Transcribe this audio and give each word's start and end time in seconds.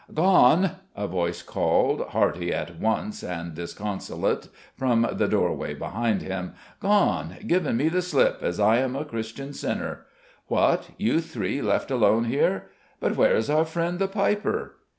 "Gone!" 0.15 0.71
a 0.95 1.05
voice 1.05 1.43
called, 1.43 2.07
hearty 2.07 2.51
at 2.51 2.79
once 2.79 3.21
and 3.23 3.53
disconsolate, 3.53 4.47
from 4.75 5.07
the 5.11 5.27
doorway 5.27 5.75
behind 5.75 6.23
him. 6.23 6.53
"Gone 6.79 7.35
given 7.45 7.77
me 7.77 7.87
the 7.87 8.01
slip, 8.01 8.41
as 8.41 8.59
I 8.59 8.77
am 8.79 8.95
a 8.95 9.05
Christian 9.05 9.53
sinner. 9.53 10.07
What? 10.47 10.89
You 10.97 11.21
three 11.21 11.61
left 11.61 11.91
alone 11.91 12.23
here? 12.23 12.71
But 12.99 13.15
where 13.15 13.35
is 13.35 13.47
our 13.47 13.63
friend 13.63 13.99
the 13.99 14.07
piper?" 14.07 14.77